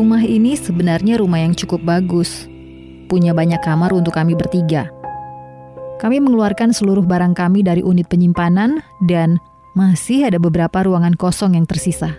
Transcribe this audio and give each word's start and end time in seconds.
Rumah 0.00 0.24
ini 0.24 0.56
sebenarnya 0.56 1.20
rumah 1.20 1.44
yang 1.44 1.52
cukup 1.52 1.84
bagus. 1.84 2.48
Punya 3.12 3.36
banyak 3.36 3.60
kamar 3.60 3.92
untuk 3.92 4.16
kami 4.16 4.32
bertiga. 4.32 4.88
Kami 6.00 6.24
mengeluarkan 6.24 6.72
seluruh 6.72 7.04
barang 7.04 7.36
kami 7.36 7.60
dari 7.60 7.84
unit 7.84 8.08
penyimpanan 8.08 8.80
dan 9.04 9.36
masih 9.76 10.24
ada 10.24 10.40
beberapa 10.40 10.88
ruangan 10.88 11.12
kosong 11.20 11.52
yang 11.52 11.68
tersisa. 11.68 12.16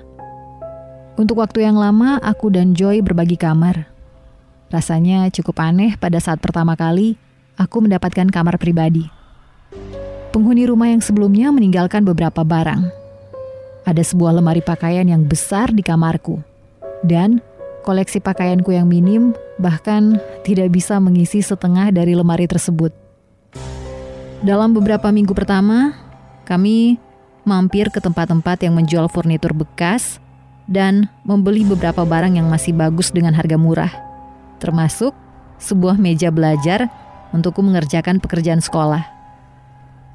Untuk 1.17 1.41
waktu 1.41 1.65
yang 1.65 1.73
lama, 1.73 2.21
aku 2.21 2.53
dan 2.53 2.77
Joy 2.77 3.01
berbagi 3.01 3.33
kamar. 3.33 3.89
Rasanya 4.70 5.34
cukup 5.34 5.57
aneh 5.65 5.98
pada 5.98 6.21
saat 6.21 6.37
pertama 6.37 6.77
kali 6.77 7.17
aku 7.57 7.81
mendapatkan 7.81 8.29
kamar 8.29 8.61
pribadi. 8.61 9.09
Penghuni 10.29 10.70
rumah 10.70 10.93
yang 10.93 11.01
sebelumnya 11.01 11.49
meninggalkan 11.49 12.05
beberapa 12.05 12.45
barang. 12.45 12.93
Ada 13.89 14.05
sebuah 14.05 14.37
lemari 14.37 14.61
pakaian 14.61 15.09
yang 15.09 15.25
besar 15.25 15.73
di 15.73 15.81
kamarku. 15.81 16.45
Dan 17.01 17.41
Koleksi 17.81 18.21
pakaianku 18.21 18.70
yang 18.77 18.85
minim 18.85 19.34
bahkan 19.58 20.21
tidak 20.45 20.70
bisa 20.70 21.02
mengisi 21.02 21.41
setengah 21.41 21.90
dari 21.90 22.13
lemari 22.13 22.45
tersebut. 22.45 22.94
Dalam 24.45 24.73
beberapa 24.77 25.09
minggu 25.09 25.34
pertama, 25.34 25.98
kami 26.45 27.02
mampir 27.41 27.90
ke 27.90 27.98
tempat-tempat 27.98 28.62
yang 28.62 28.77
menjual 28.77 29.09
furnitur 29.09 29.54
bekas 29.57 30.21
dan 30.70 31.10
membeli 31.26 31.65
beberapa 31.65 32.05
barang 32.05 32.38
yang 32.38 32.46
masih 32.54 32.73
bagus 32.73 33.10
dengan 33.10 33.34
harga 33.34 33.57
murah, 33.57 33.93
termasuk 34.62 35.18
sebuah 35.57 35.98
meja 35.98 36.29
belajar 36.29 36.85
untukku 37.34 37.66
mengerjakan 37.66 38.21
pekerjaan 38.21 38.62
sekolah. 38.62 39.05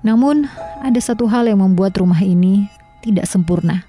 Namun, 0.06 0.46
ada 0.86 1.00
satu 1.02 1.26
hal 1.26 1.50
yang 1.50 1.66
membuat 1.66 1.98
rumah 1.98 2.22
ini 2.22 2.70
tidak 3.02 3.26
sempurna. 3.26 3.82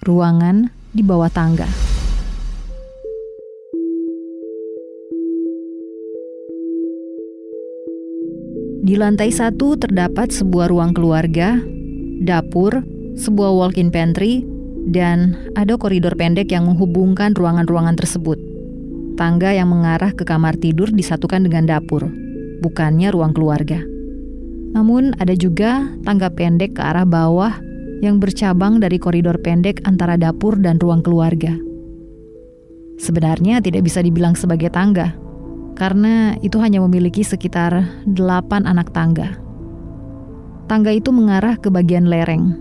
Ruangan 0.00 0.72
di 0.92 1.04
bawah 1.04 1.28
tangga. 1.28 1.81
Di 8.82 8.98
lantai 8.98 9.30
satu 9.30 9.78
terdapat 9.78 10.34
sebuah 10.34 10.66
ruang 10.66 10.90
keluarga, 10.90 11.54
dapur, 12.26 12.82
sebuah 13.14 13.54
walk-in 13.54 13.94
pantry, 13.94 14.42
dan 14.90 15.38
ada 15.54 15.78
koridor 15.78 16.18
pendek 16.18 16.50
yang 16.50 16.66
menghubungkan 16.66 17.30
ruangan-ruangan 17.30 17.94
tersebut. 17.94 18.42
Tangga 19.14 19.54
yang 19.54 19.70
mengarah 19.70 20.10
ke 20.10 20.26
kamar 20.26 20.58
tidur 20.58 20.90
disatukan 20.90 21.46
dengan 21.46 21.70
dapur, 21.70 22.10
bukannya 22.58 23.14
ruang 23.14 23.30
keluarga. 23.30 23.78
Namun 24.74 25.14
ada 25.22 25.38
juga 25.38 25.86
tangga 26.02 26.26
pendek 26.34 26.74
ke 26.74 26.82
arah 26.82 27.06
bawah 27.06 27.54
yang 28.02 28.18
bercabang 28.18 28.82
dari 28.82 28.98
koridor 28.98 29.38
pendek 29.38 29.78
antara 29.86 30.18
dapur 30.18 30.58
dan 30.58 30.82
ruang 30.82 31.06
keluarga. 31.06 31.54
Sebenarnya 32.98 33.62
tidak 33.62 33.86
bisa 33.86 34.02
dibilang 34.02 34.34
sebagai 34.34 34.74
tangga, 34.74 35.14
karena 35.74 36.36
itu 36.44 36.60
hanya 36.60 36.82
memiliki 36.84 37.24
sekitar 37.24 37.84
delapan 38.04 38.68
anak 38.68 38.92
tangga. 38.92 39.36
Tangga 40.68 40.92
itu 40.94 41.10
mengarah 41.12 41.58
ke 41.58 41.68
bagian 41.68 42.08
lereng. 42.08 42.56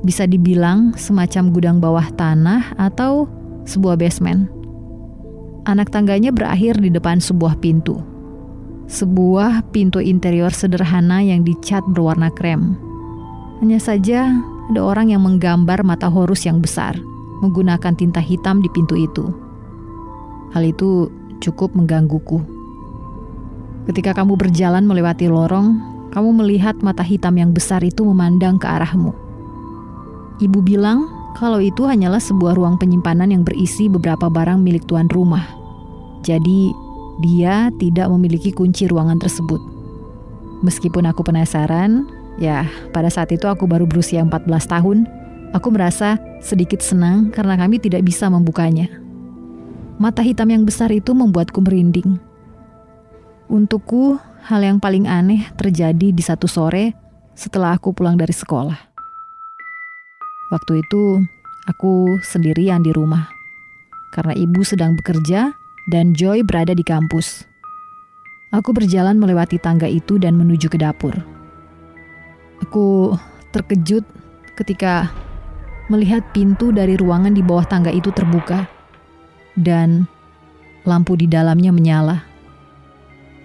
Bisa 0.00 0.24
dibilang 0.24 0.96
semacam 0.96 1.52
gudang 1.52 1.78
bawah 1.78 2.08
tanah 2.16 2.74
atau 2.80 3.28
sebuah 3.68 4.00
basement. 4.00 4.48
Anak 5.68 5.92
tangganya 5.92 6.32
berakhir 6.32 6.80
di 6.80 6.88
depan 6.88 7.20
sebuah 7.20 7.60
pintu. 7.60 8.00
Sebuah 8.90 9.70
pintu 9.70 10.00
interior 10.02 10.50
sederhana 10.50 11.22
yang 11.22 11.46
dicat 11.46 11.84
berwarna 11.92 12.32
krem. 12.32 12.74
Hanya 13.60 13.78
saja 13.78 14.32
ada 14.72 14.80
orang 14.80 15.12
yang 15.12 15.22
menggambar 15.22 15.84
mata 15.84 16.08
Horus 16.08 16.48
yang 16.48 16.64
besar 16.64 16.96
menggunakan 17.40 17.96
tinta 17.96 18.20
hitam 18.20 18.60
di 18.60 18.68
pintu 18.72 18.96
itu. 18.96 19.32
Hal 20.52 20.64
itu 20.64 21.08
cukup 21.40 21.72
menggangguku. 21.72 22.44
Ketika 23.88 24.12
kamu 24.12 24.36
berjalan 24.36 24.84
melewati 24.86 25.26
lorong, 25.26 25.80
kamu 26.12 26.44
melihat 26.44 26.76
mata 26.84 27.02
hitam 27.02 27.34
yang 27.40 27.50
besar 27.50 27.80
itu 27.80 28.04
memandang 28.04 28.60
ke 28.60 28.68
arahmu. 28.68 29.16
Ibu 30.38 30.60
bilang 30.60 31.08
kalau 31.40 31.58
itu 31.58 31.88
hanyalah 31.88 32.20
sebuah 32.20 32.54
ruang 32.54 32.76
penyimpanan 32.76 33.32
yang 33.32 33.42
berisi 33.42 33.88
beberapa 33.88 34.28
barang 34.28 34.60
milik 34.60 34.84
tuan 34.84 35.08
rumah. 35.08 35.42
Jadi, 36.20 36.70
dia 37.24 37.72
tidak 37.80 38.12
memiliki 38.12 38.52
kunci 38.52 38.84
ruangan 38.84 39.16
tersebut. 39.16 39.60
Meskipun 40.60 41.08
aku 41.08 41.24
penasaran, 41.24 42.04
ya 42.36 42.68
pada 42.92 43.08
saat 43.08 43.32
itu 43.32 43.48
aku 43.48 43.64
baru 43.64 43.88
berusia 43.88 44.20
14 44.20 44.44
tahun, 44.68 45.08
aku 45.56 45.68
merasa 45.72 46.20
sedikit 46.44 46.84
senang 46.84 47.32
karena 47.32 47.56
kami 47.56 47.80
tidak 47.80 48.04
bisa 48.04 48.28
membukanya. 48.28 48.99
Mata 50.00 50.24
hitam 50.24 50.48
yang 50.48 50.64
besar 50.64 50.88
itu 50.88 51.12
membuatku 51.12 51.60
merinding. 51.60 52.16
Untukku, 53.52 54.16
hal 54.48 54.64
yang 54.64 54.80
paling 54.80 55.04
aneh 55.04 55.44
terjadi 55.60 56.08
di 56.08 56.22
satu 56.24 56.48
sore 56.48 56.96
setelah 57.36 57.76
aku 57.76 57.92
pulang 57.92 58.16
dari 58.16 58.32
sekolah. 58.32 58.80
Waktu 60.56 60.80
itu, 60.80 61.20
aku 61.68 62.16
sendirian 62.24 62.80
di 62.80 62.96
rumah 62.96 63.28
karena 64.16 64.32
ibu 64.32 64.64
sedang 64.64 64.96
bekerja 64.96 65.52
dan 65.92 66.16
Joy 66.16 66.48
berada 66.48 66.72
di 66.72 66.80
kampus. 66.80 67.44
Aku 68.56 68.72
berjalan 68.72 69.20
melewati 69.20 69.60
tangga 69.60 69.84
itu 69.84 70.16
dan 70.16 70.32
menuju 70.32 70.72
ke 70.72 70.80
dapur. 70.80 71.12
Aku 72.64 73.20
terkejut 73.52 74.08
ketika 74.56 75.12
melihat 75.92 76.24
pintu 76.32 76.72
dari 76.72 76.96
ruangan 76.96 77.36
di 77.36 77.44
bawah 77.44 77.68
tangga 77.68 77.92
itu 77.92 78.08
terbuka 78.16 78.79
dan 79.58 80.06
lampu 80.84 81.16
di 81.18 81.26
dalamnya 81.26 81.70
menyala. 81.74 82.24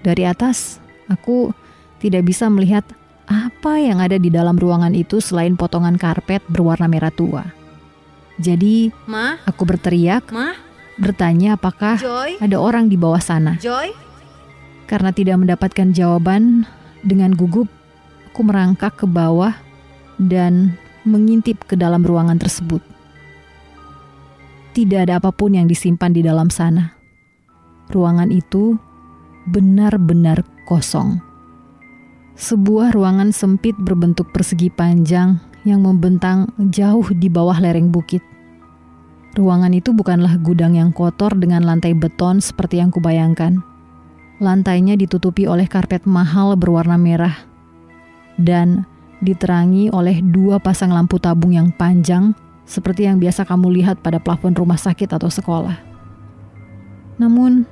Dari 0.05 0.23
atas, 0.25 0.77
aku 1.09 1.51
tidak 1.97 2.29
bisa 2.29 2.45
melihat 2.49 2.85
apa 3.25 3.81
yang 3.81 3.97
ada 3.97 4.21
di 4.21 4.29
dalam 4.29 4.53
ruangan 4.53 4.93
itu 4.93 5.17
selain 5.17 5.57
potongan 5.57 5.97
karpet 5.97 6.45
berwarna 6.45 6.85
merah 6.85 7.09
tua. 7.09 7.43
Jadi, 8.37 8.93
Ma? 9.09 9.41
aku 9.47 9.65
berteriak, 9.65 10.29
Ma? 10.29 10.53
bertanya 11.01 11.57
apakah 11.57 11.97
Joy? 11.97 12.37
ada 12.37 12.57
orang 12.61 12.87
di 12.87 12.95
bawah 12.99 13.19
sana. 13.19 13.57
Joy? 13.57 13.91
Karena 14.85 15.09
tidak 15.09 15.41
mendapatkan 15.41 15.89
jawaban, 15.95 16.69
dengan 17.05 17.33
gugup 17.37 17.69
aku 18.35 18.41
merangkak 18.43 18.99
ke 18.99 19.07
bawah 19.07 19.55
dan 20.19 20.75
mengintip 21.07 21.63
ke 21.63 21.79
dalam 21.79 22.03
ruangan 22.03 22.35
tersebut. 22.35 22.83
Tidak 24.75 25.07
ada 25.07 25.23
apa 25.23 25.31
pun 25.31 25.55
yang 25.55 25.71
disimpan 25.71 26.11
di 26.11 26.19
dalam 26.19 26.51
sana. 26.51 26.91
Ruangan 27.95 28.27
itu 28.27 28.75
benar-benar 29.47 30.43
kosong. 30.67 31.23
Sebuah 32.35 32.91
ruangan 32.91 33.31
sempit 33.31 33.79
berbentuk 33.79 34.35
persegi 34.35 34.67
panjang 34.67 35.39
yang 35.63 35.79
membentang 35.79 36.51
jauh 36.75 37.07
di 37.15 37.31
bawah 37.31 37.55
lereng 37.55 37.87
bukit. 37.87 38.19
Ruangan 39.39 39.71
itu 39.71 39.95
bukanlah 39.95 40.35
gudang 40.43 40.75
yang 40.75 40.91
kotor 40.91 41.31
dengan 41.39 41.63
lantai 41.63 41.95
beton 41.95 42.43
seperti 42.43 42.83
yang 42.83 42.91
kubayangkan. 42.91 43.63
Lantainya 44.43 44.99
ditutupi 44.99 45.47
oleh 45.47 45.71
karpet 45.71 46.03
mahal 46.03 46.59
berwarna 46.59 46.99
merah 46.99 47.47
dan 48.35 48.83
diterangi 49.23 49.87
oleh 49.95 50.19
dua 50.19 50.59
pasang 50.59 50.91
lampu 50.91 51.15
tabung 51.15 51.55
yang 51.55 51.71
panjang 51.71 52.35
seperti 52.65 53.05
yang 53.05 53.21
biasa 53.21 53.45
kamu 53.45 53.81
lihat 53.81 54.01
pada 54.01 54.17
plafon 54.17 54.57
rumah 54.57 54.77
sakit 54.77 55.13
atau 55.13 55.29
sekolah. 55.29 55.77
Namun, 57.21 57.63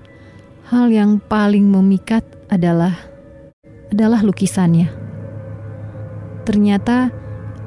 hal 0.69 0.93
yang 0.93 1.19
paling 1.19 1.67
memikat 1.67 2.23
adalah 2.47 2.95
adalah 3.91 4.21
lukisannya. 4.25 4.89
Ternyata 6.47 7.13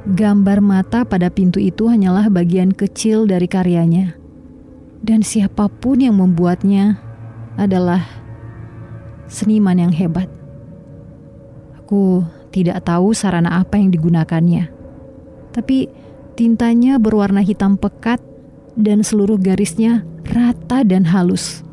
gambar 0.07 0.59
mata 0.63 1.03
pada 1.03 1.31
pintu 1.31 1.59
itu 1.59 1.91
hanyalah 1.91 2.31
bagian 2.31 2.71
kecil 2.71 3.27
dari 3.27 3.51
karyanya. 3.51 4.15
Dan 5.03 5.23
siapa 5.23 5.71
pun 5.71 6.03
yang 6.03 6.19
membuatnya 6.19 6.99
adalah 7.55 8.03
seniman 9.27 9.79
yang 9.79 9.93
hebat. 9.95 10.27
Aku 11.83 12.27
tidak 12.51 12.83
tahu 12.87 13.15
sarana 13.15 13.63
apa 13.63 13.79
yang 13.79 13.95
digunakannya. 13.95 14.71
Tapi 15.55 15.87
Tintanya 16.37 17.01
berwarna 17.01 17.41
hitam 17.41 17.81
pekat 17.81 18.21
dan 18.77 19.01
seluruh 19.01 19.41
garisnya 19.41 20.05
rata 20.29 20.85
dan 20.85 21.09
halus. 21.09 21.65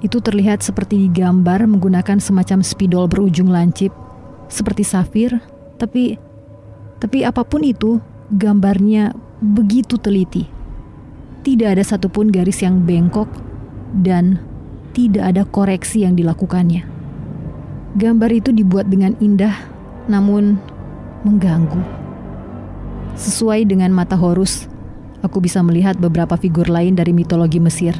Itu 0.00 0.22
terlihat 0.22 0.62
seperti 0.62 1.10
digambar 1.10 1.66
menggunakan 1.66 2.22
semacam 2.22 2.62
spidol 2.62 3.10
berujung 3.10 3.50
lancip, 3.50 3.90
seperti 4.46 4.86
safir, 4.86 5.42
tapi 5.82 6.14
tapi 7.02 7.26
apa 7.26 7.42
pun 7.42 7.66
itu, 7.66 7.98
gambarnya 8.30 9.18
begitu 9.42 9.98
teliti. 9.98 10.46
Tidak 11.42 11.74
ada 11.74 11.82
satupun 11.82 12.30
garis 12.30 12.62
yang 12.62 12.86
bengkok 12.86 13.26
dan 13.98 14.38
tidak 14.94 15.34
ada 15.34 15.42
koreksi 15.42 16.06
yang 16.06 16.14
dilakukannya. 16.14 16.86
Gambar 17.98 18.30
itu 18.30 18.54
dibuat 18.54 18.86
dengan 18.86 19.18
indah, 19.18 19.58
namun 20.06 20.54
mengganggu. 21.26 21.99
Sesuai 23.18 23.66
dengan 23.66 23.90
mata 23.94 24.14
Horus, 24.14 24.68
aku 25.22 25.42
bisa 25.42 25.62
melihat 25.62 25.98
beberapa 25.98 26.36
figur 26.36 26.68
lain 26.70 26.94
dari 26.98 27.14
mitologi 27.14 27.58
Mesir, 27.58 27.96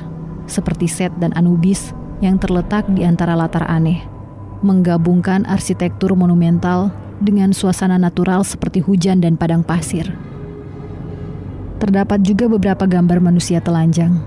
seperti 0.51 0.91
Set 0.91 1.15
dan 1.19 1.31
Anubis 1.39 1.95
yang 2.21 2.37
terletak 2.37 2.85
di 2.93 3.07
antara 3.07 3.39
latar 3.39 3.65
aneh, 3.67 4.05
menggabungkan 4.61 5.49
arsitektur 5.49 6.13
monumental 6.13 6.93
dengan 7.21 7.53
suasana 7.53 7.97
natural 7.97 8.45
seperti 8.45 8.81
hujan 8.81 9.21
dan 9.21 9.37
padang 9.37 9.65
pasir. 9.65 10.09
Terdapat 11.81 12.21
juga 12.21 12.45
beberapa 12.49 12.85
gambar 12.85 13.25
manusia 13.25 13.61
telanjang, 13.65 14.21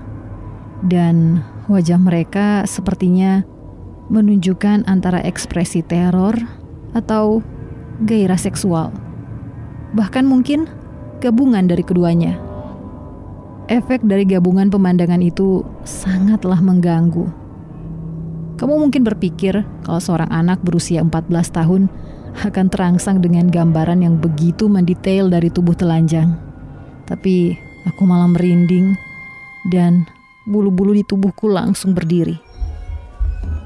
dan 0.82 1.42
wajah 1.70 1.98
mereka 2.02 2.66
sepertinya 2.66 3.46
menunjukkan 4.10 4.84
antara 4.90 5.22
ekspresi 5.22 5.86
teror 5.86 6.34
atau 6.92 7.46
gairah 8.02 8.38
seksual. 8.38 9.03
Bahkan 9.94 10.26
mungkin 10.26 10.66
gabungan 11.22 11.70
dari 11.70 11.86
keduanya. 11.86 12.34
Efek 13.70 14.04
dari 14.04 14.28
gabungan 14.28 14.68
pemandangan 14.68 15.22
itu 15.24 15.64
sangatlah 15.86 16.60
mengganggu. 16.60 17.24
Kamu 18.60 18.74
mungkin 18.76 19.02
berpikir 19.06 19.64
kalau 19.86 20.00
seorang 20.02 20.28
anak 20.28 20.60
berusia 20.60 21.00
14 21.00 21.30
tahun 21.48 21.82
akan 22.34 22.66
terangsang 22.68 23.22
dengan 23.22 23.46
gambaran 23.46 24.02
yang 24.02 24.18
begitu 24.18 24.66
mendetail 24.66 25.30
dari 25.30 25.48
tubuh 25.48 25.72
telanjang. 25.72 26.34
Tapi 27.06 27.54
aku 27.86 28.02
malah 28.04 28.28
merinding 28.28 28.98
dan 29.70 30.04
bulu-bulu 30.44 30.92
di 30.92 31.06
tubuhku 31.06 31.48
langsung 31.48 31.96
berdiri. 31.96 32.36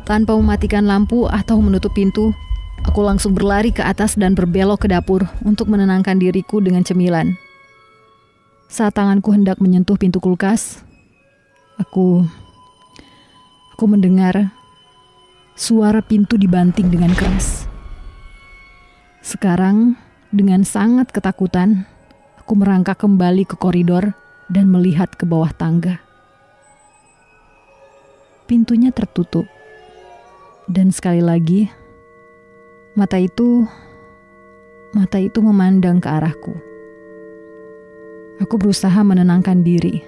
Tanpa 0.07 0.37
mematikan 0.39 0.89
lampu 0.89 1.29
atau 1.29 1.61
menutup 1.61 1.93
pintu, 1.93 2.33
aku 2.89 3.05
langsung 3.05 3.37
berlari 3.37 3.69
ke 3.69 3.85
atas 3.85 4.17
dan 4.17 4.33
berbelok 4.33 4.83
ke 4.83 4.89
dapur 4.89 5.29
untuk 5.45 5.69
menenangkan 5.69 6.17
diriku 6.17 6.65
dengan 6.65 6.81
cemilan. 6.81 7.37
Saat 8.73 8.97
tanganku 8.97 9.29
hendak 9.37 9.61
menyentuh 9.61 10.01
pintu 10.01 10.25
kulkas, 10.25 10.81
aku 11.77 12.25
aku 13.77 13.85
mendengar 13.85 14.57
suara 15.53 16.01
pintu 16.01 16.41
dibanting 16.41 16.89
dengan 16.89 17.13
keras. 17.13 17.69
Sekarang, 19.21 19.93
dengan 20.33 20.65
sangat 20.65 21.13
ketakutan, 21.13 21.85
aku 22.41 22.57
merangkak 22.57 22.97
kembali 23.05 23.45
ke 23.45 23.61
koridor 23.61 24.17
dan 24.49 24.73
melihat 24.73 25.13
ke 25.13 25.29
bawah 25.29 25.53
tangga. 25.53 26.01
Pintunya 28.49 28.89
tertutup. 28.89 29.45
Dan 30.69 30.93
sekali 30.93 31.25
lagi, 31.25 31.69
mata 32.99 33.15
itu 33.15 33.63
mata 34.91 35.23
itu 35.23 35.39
memandang 35.39 36.03
ke 36.03 36.11
arahku. 36.11 36.51
Aku 38.43 38.59
berusaha 38.59 38.99
menenangkan 39.07 39.63
diri, 39.63 40.03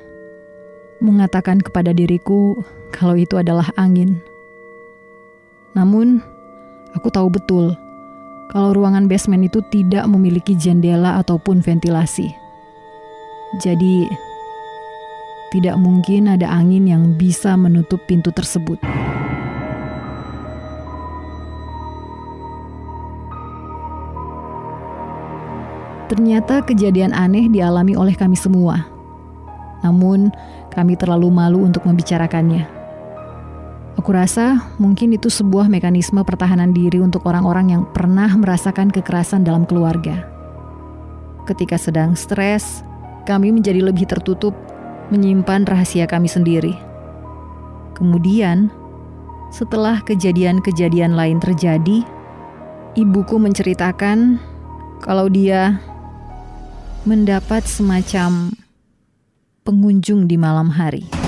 mengatakan 0.99 1.63
kepada 1.63 1.95
diriku 1.95 2.59
kalau 2.91 3.15
itu 3.15 3.39
adalah 3.39 3.71
angin. 3.79 4.19
Namun, 5.79 6.19
aku 6.99 7.15
tahu 7.15 7.31
betul 7.31 7.79
kalau 8.51 8.75
ruangan 8.75 9.07
basement 9.07 9.47
itu 9.47 9.63
tidak 9.71 10.11
memiliki 10.11 10.59
jendela 10.59 11.23
ataupun 11.23 11.63
ventilasi. 11.63 12.27
Jadi, 13.63 14.11
tidak 15.55 15.79
mungkin 15.79 16.27
ada 16.27 16.51
angin 16.51 16.91
yang 16.91 17.15
bisa 17.15 17.55
menutup 17.55 18.03
pintu 18.11 18.35
tersebut. 18.35 18.83
Ternyata 26.11 26.67
kejadian 26.67 27.15
aneh 27.15 27.47
dialami 27.47 27.95
oleh 27.95 28.19
kami 28.19 28.35
semua. 28.35 28.83
Namun, 29.87 30.35
kami 30.75 30.99
terlalu 30.99 31.31
malu 31.31 31.63
untuk 31.63 31.87
membicarakannya. 31.87 32.67
Aku 33.95 34.11
rasa 34.11 34.75
mungkin 34.83 35.15
itu 35.15 35.31
sebuah 35.31 35.71
mekanisme 35.71 36.19
pertahanan 36.27 36.75
diri 36.75 36.99
untuk 36.99 37.23
orang-orang 37.31 37.79
yang 37.79 37.83
pernah 37.95 38.27
merasakan 38.35 38.91
kekerasan 38.91 39.47
dalam 39.47 39.63
keluarga. 39.63 40.27
Ketika 41.47 41.79
sedang 41.79 42.19
stres, 42.19 42.83
kami 43.23 43.55
menjadi 43.55 43.79
lebih 43.79 44.11
tertutup, 44.11 44.57
menyimpan 45.15 45.63
rahasia 45.63 46.11
kami 46.11 46.27
sendiri. 46.27 46.75
Kemudian, 47.95 48.73
setelah 49.55 50.03
kejadian-kejadian 50.03 51.15
lain 51.15 51.39
terjadi, 51.39 52.03
ibuku 52.99 53.37
menceritakan 53.37 54.41
kalau 55.05 55.29
dia 55.29 55.77
mendapat 57.05 57.65
semacam 57.65 58.53
pengunjung 59.65 60.29
di 60.29 60.37
malam 60.37 60.69
hari. 60.69 61.20